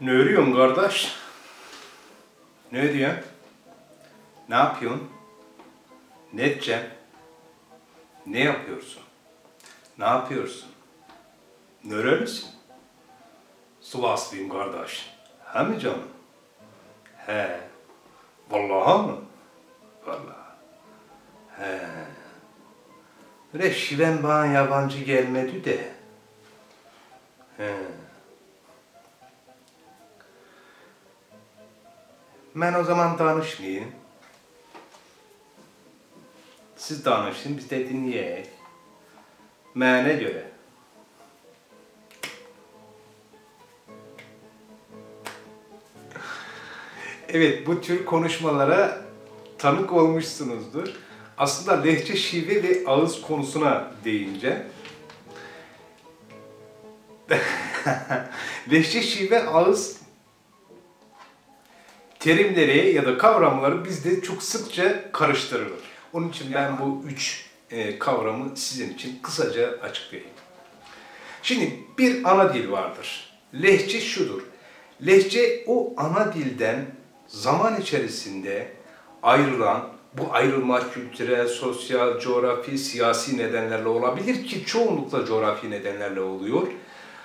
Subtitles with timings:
[0.00, 1.16] Ne örüyorsun kardeş?
[2.72, 3.24] Ne diyorsun?
[4.48, 5.10] Ne yapıyorsun?
[6.32, 6.90] Ne edeceksin?
[8.26, 9.02] Ne yapıyorsun?
[9.98, 10.68] Ne yapıyorsun?
[11.84, 12.50] Nerelisin?
[13.80, 15.14] Sivaslıyım kardeş.
[15.52, 16.08] He mi canım?
[17.26, 17.60] He.
[18.50, 19.16] Vallahi mı?
[20.06, 20.46] Vallahi.
[21.58, 21.80] He.
[23.54, 25.92] Böyle şiven bana yabancı gelmedi de.
[27.56, 27.76] He.
[32.56, 33.92] Ben o zaman danışmayayım.
[36.76, 38.48] Siz danışın, biz de dinleyek.
[39.76, 40.50] Mənə göre.
[47.28, 49.02] Evet, bu tür konuşmalara
[49.58, 50.88] tanık olmuşsunuzdur.
[51.38, 54.66] Aslında lehçe, şive ve ağız konusuna değince.
[58.70, 60.05] lehçe, şive, ağız
[62.18, 65.80] terimleri ya da kavramları bizde çok sıkça karıştırılır.
[66.12, 70.32] Onun için ben bu üç e, kavramı sizin için kısaca açıklayayım.
[71.42, 73.30] Şimdi bir ana dil vardır.
[73.62, 74.42] Lehçe şudur.
[75.06, 76.86] Lehçe o ana dilden
[77.26, 78.72] zaman içerisinde
[79.22, 86.66] ayrılan, bu ayrılma kültürel, sosyal, coğrafi, siyasi nedenlerle olabilir ki çoğunlukla coğrafi nedenlerle oluyor.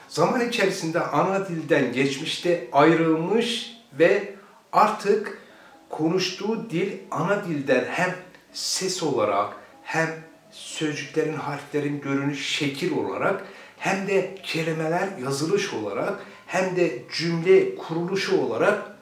[0.08, 4.36] Zaman içerisinde ana dilden geçmişte ayrılmış ve
[4.74, 5.42] artık
[5.90, 8.16] konuştuğu dil ana dilden hem
[8.54, 13.46] ses olarak hem sözcüklerin, harflerin görünüş, şekil olarak
[13.78, 18.96] hem de kelimeler yazılış olarak hem de cümle kuruluşu olarak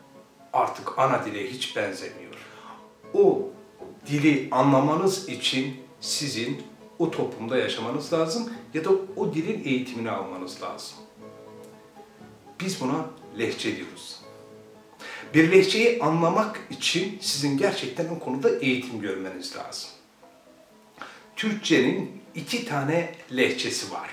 [0.53, 2.35] artık ana dile hiç benzemiyor.
[3.13, 3.49] O
[4.07, 6.61] dili anlamanız için sizin
[6.99, 10.97] o toplumda yaşamanız lazım ya da o dilin eğitimini almanız lazım.
[12.59, 13.05] Biz buna
[13.39, 14.28] lehçe diyoruz.
[15.33, 19.89] Bir lehçeyi anlamak için sizin gerçekten o konuda eğitim görmeniz lazım.
[21.35, 24.09] Türkçenin iki tane lehçesi var.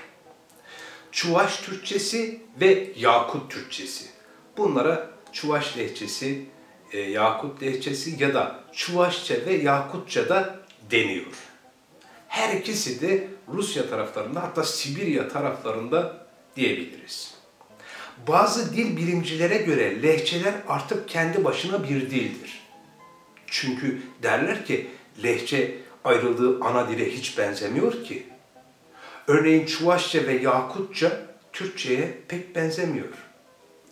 [1.11, 4.05] Çuvaş Türkçesi ve Yakut Türkçesi.
[4.57, 6.45] Bunlara Çuvaş lehçesi,
[6.91, 10.59] e, Yakut lehçesi ya da Çuvaşça ve Yakutça da
[10.91, 11.33] deniyor.
[12.27, 17.36] Her ikisi de Rusya taraflarında hatta Sibirya taraflarında diyebiliriz.
[18.27, 22.61] Bazı dil bilimcilere göre lehçeler artık kendi başına bir dildir.
[23.47, 24.87] Çünkü derler ki
[25.23, 28.23] lehçe ayrıldığı ana dile hiç benzemiyor ki.
[29.27, 31.21] Örneğin Çuvaşça ve Yakutça
[31.53, 33.07] Türkçe'ye pek benzemiyor.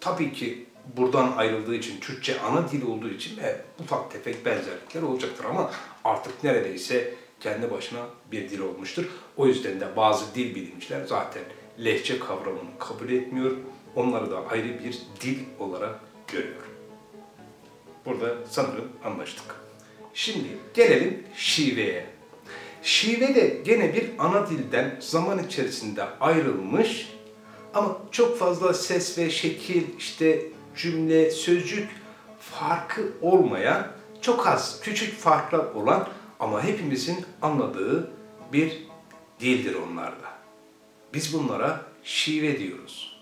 [0.01, 0.65] Tabii ki
[0.97, 5.71] buradan ayrıldığı için, Türkçe ana dil olduğu için evet, ufak tefek benzerlikler olacaktır ama
[6.03, 7.99] artık neredeyse kendi başına
[8.31, 9.05] bir dil olmuştur.
[9.37, 11.43] O yüzden de bazı dil bilimciler zaten
[11.83, 13.51] lehçe kavramını kabul etmiyor.
[13.95, 16.61] Onları da ayrı bir dil olarak görüyor.
[18.06, 19.56] Burada sanırım anlaştık.
[20.13, 22.05] Şimdi gelelim şiveye.
[22.84, 27.09] Şive de gene bir ana dilden zaman içerisinde ayrılmış
[27.73, 30.45] ama çok fazla ses ve şekil, işte
[30.78, 31.89] cümle, sözcük
[32.39, 33.88] farkı olmayan,
[34.22, 36.07] çok az küçük farklar olan
[36.39, 38.11] ama hepimizin anladığı
[38.53, 38.88] bir
[39.39, 40.35] dildir onlarda.
[41.13, 43.14] Biz bunlara şive diyoruz.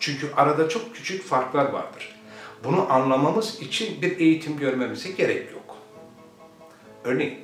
[0.00, 2.14] Çünkü arada çok küçük farklar vardır.
[2.64, 5.76] Bunu anlamamız için bir eğitim görmemize gerek yok.
[7.04, 7.38] Örneğin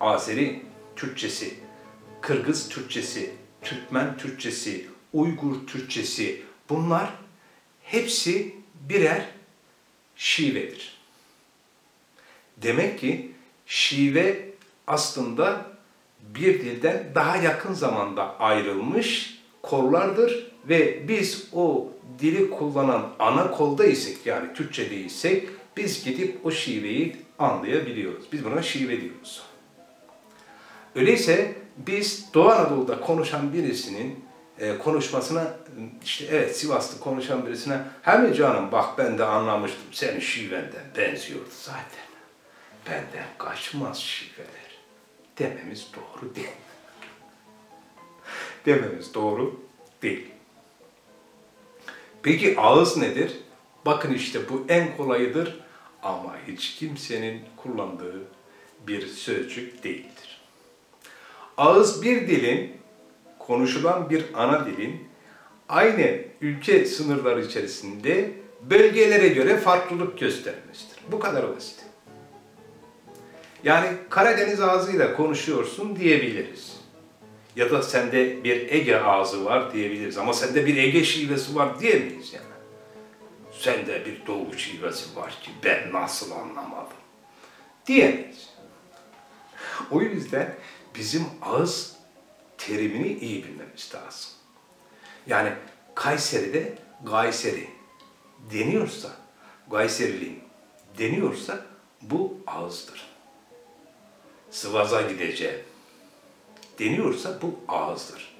[0.00, 0.62] Azeri
[0.96, 1.54] Türkçesi,
[2.20, 7.10] Kırgız Türkçesi, Türkmen Türkçesi, Uygur Türkçesi bunlar
[7.82, 8.54] hepsi
[8.88, 9.28] birer
[10.16, 11.00] şivedir.
[12.56, 13.32] Demek ki
[13.66, 14.50] şive
[14.86, 15.66] aslında
[16.20, 21.88] bir dilden daha yakın zamanda ayrılmış kollardır ve biz o
[22.18, 28.24] dili kullanan ana kolda isek yani Türkçe değilsek biz gidip o şiveyi anlayabiliyoruz.
[28.32, 29.42] Biz buna şive diyoruz.
[30.94, 34.24] Öyleyse biz Doğu Anadolu'da konuşan birisinin
[34.58, 35.56] e, konuşmasına
[36.04, 42.10] işte evet Sivaslı konuşan birisine hem canım bak ben de anlamıştım senin şivenden benziyordu zaten.
[42.86, 44.50] Benden kaçmaz şiveler.
[45.38, 46.46] Dememiz doğru değil.
[48.66, 49.60] Dememiz doğru
[50.02, 50.26] değil.
[52.22, 53.32] Peki ağız nedir?
[53.86, 55.60] Bakın işte bu en kolayıdır
[56.02, 58.22] ama hiç kimsenin kullandığı
[58.86, 60.40] bir sözcük değildir.
[61.56, 62.72] Ağız bir dilin,
[63.38, 65.08] konuşulan bir ana dilin
[65.68, 68.30] aynı ülke sınırları içerisinde
[68.70, 70.98] bölgelere göre farklılık göstermesidir.
[71.12, 71.84] Bu kadar basit.
[73.64, 76.79] Yani Karadeniz ağzıyla konuşuyorsun diyebiliriz.
[77.56, 80.18] Ya da sende bir Ege ağzı var diyebiliriz.
[80.18, 82.44] Ama sende bir Ege şivesi var diyemeyiz yani.
[83.52, 86.96] sende bir doğu şivesi var ki ben nasıl anlamadım
[87.86, 88.50] diyemeyiz.
[89.90, 90.54] O yüzden
[90.94, 91.96] bizim ağız
[92.58, 94.30] terimini iyi bilmemiz lazım.
[95.26, 95.52] Yani
[95.94, 97.68] Kayseri'de Gayseri
[98.52, 99.08] deniyorsa,
[99.70, 100.40] Gayseriliyim
[100.98, 101.66] deniyorsa
[102.02, 103.10] bu ağızdır.
[104.50, 105.60] Sıvaza gideceğim
[106.80, 108.36] deniyorsa bu ağızdır.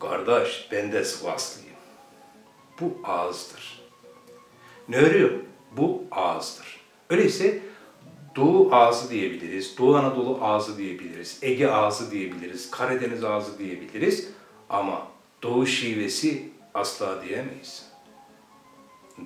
[0.00, 1.76] Kardeş ben de Sivaslıyım.
[2.80, 3.80] Bu ağızdır.
[4.88, 5.30] Ne örüyor?
[5.76, 6.80] Bu ağızdır.
[7.10, 7.62] Öyleyse
[8.36, 14.28] Doğu ağzı diyebiliriz, Doğu Anadolu ağzı diyebiliriz, Ege ağzı diyebiliriz, Karadeniz ağzı diyebiliriz
[14.68, 15.06] ama
[15.42, 17.86] Doğu şivesi asla diyemeyiz.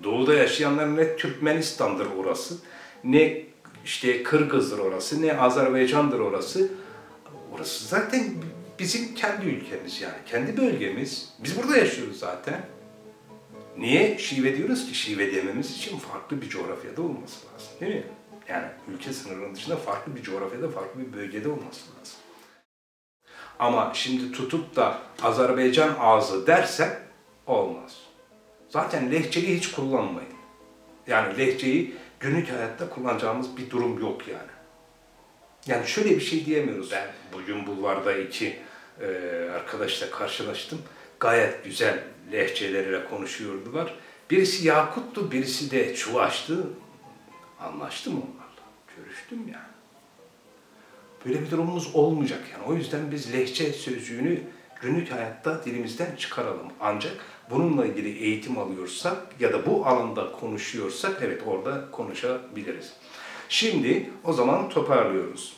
[0.03, 2.59] Doğuda yaşayanlar ne Türkmenistan'dır orası,
[3.05, 3.43] ne
[3.84, 6.69] işte Kırgız'dır orası, ne Azerbaycan'dır orası.
[7.52, 8.25] Orası zaten
[8.78, 11.34] bizim kendi ülkemiz yani, kendi bölgemiz.
[11.38, 12.66] Biz burada yaşıyoruz zaten.
[13.78, 14.94] Niye şive diyoruz ki?
[14.94, 18.04] Şive dememiz için farklı bir coğrafyada olması lazım değil mi?
[18.48, 22.16] Yani ülke sınırının dışında farklı bir coğrafyada, farklı bir bölgede olması lazım.
[23.58, 26.98] Ama şimdi tutup da Azerbaycan ağzı dersen
[27.46, 27.96] olmaz.
[28.69, 30.28] Zaten lehçeyi hiç kullanmayın.
[31.06, 34.50] Yani lehçeyi günlük hayatta kullanacağımız bir durum yok yani.
[35.66, 36.90] Yani şöyle bir şey diyemiyoruz.
[36.93, 38.58] Ben bugün bulvarda iki
[39.00, 39.06] e,
[39.55, 40.82] arkadaşla karşılaştım.
[41.20, 43.94] Gayet güzel lehçeleriyle konuşuyordular.
[44.31, 46.66] Birisi Yakut'tu, birisi de Çuvaş'tı.
[47.61, 48.64] Anlaştım onlarla.
[48.96, 49.75] Görüştüm yani.
[51.26, 52.64] Böyle bir durumumuz olmayacak yani.
[52.64, 54.40] O yüzden biz lehçe sözcüğünü
[54.82, 56.72] günlük hayatta dilimizden çıkaralım.
[56.81, 57.17] Ancak
[57.50, 62.93] bununla ilgili eğitim alıyorsak ya da bu alanda konuşuyorsak evet orada konuşabiliriz.
[63.49, 65.56] Şimdi o zaman toparlıyoruz.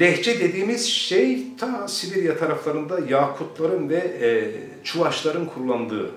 [0.00, 4.28] Lehçe dediğimiz şey ta Sibirya taraflarında Yakutların ve e,
[4.84, 6.10] Çuvaşların kullandığı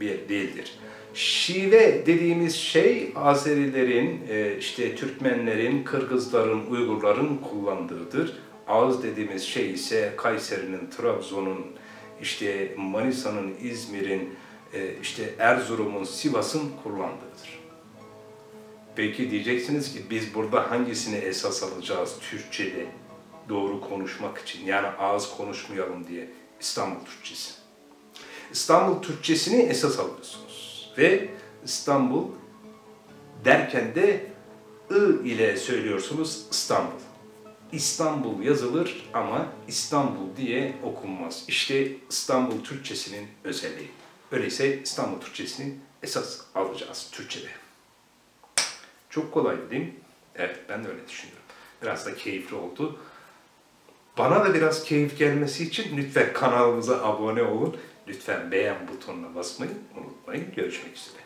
[0.00, 0.78] bir dildir.
[1.14, 8.38] Şive dediğimiz şey Azerilerin, e, işte Türkmenlerin, Kırgızların, Uygurların kullandığıdır.
[8.68, 11.66] Ağız dediğimiz şey ise Kayseri'nin, Trabzon'un,
[12.22, 14.34] işte Manisa'nın, İzmir'in,
[14.74, 17.64] e, işte Erzurum'un, Sivas'ın kullandığıdır.
[18.96, 22.86] Peki diyeceksiniz ki biz burada hangisini esas alacağız Türkçe'de
[23.48, 24.66] doğru konuşmak için?
[24.66, 26.30] Yani ağız konuşmayalım diye
[26.60, 27.52] İstanbul Türkçesi.
[28.52, 30.92] İstanbul Türkçesini esas alıyorsunuz.
[30.98, 31.28] Ve
[31.64, 32.24] İstanbul
[33.44, 34.26] derken de
[35.24, 37.00] I ile söylüyorsunuz İstanbul.
[37.72, 41.44] İstanbul yazılır ama İstanbul diye okunmaz.
[41.48, 43.90] İşte İstanbul Türkçesinin özelliği.
[44.32, 47.48] Öyleyse İstanbul Türkçesini esas alacağız Türkçe'de.
[49.10, 49.94] Çok kolaydı değil mi?
[50.34, 51.44] Evet ben de öyle düşünüyorum.
[51.82, 52.98] Biraz da keyifli oldu.
[54.18, 57.76] Bana da biraz keyif gelmesi için lütfen kanalımıza abone olun.
[58.08, 60.54] Lütfen beğen butonuna basmayı unutmayın.
[60.56, 61.18] Görüşmek üzere.